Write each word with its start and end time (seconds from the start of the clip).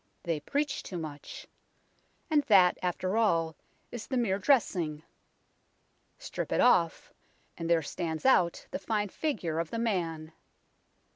They 0.23 0.39
preach 0.39 0.81
too 0.81 0.97
much. 0.97 1.45
And 2.31 2.41
that, 2.45 2.79
after 2.81 3.17
all, 3.17 3.55
is 3.91 4.07
the 4.07 4.17
mere 4.17 4.39
dressing. 4.39 5.03
Strip 6.17 6.51
it 6.51 6.59
off, 6.59 7.13
and 7.55 7.69
there 7.69 7.83
stands 7.83 8.25
out 8.25 8.65
the 8.71 8.79
fine 8.79 9.09
figure 9.09 9.59
of 9.59 9.69
the 9.69 9.77
man. 9.77 10.33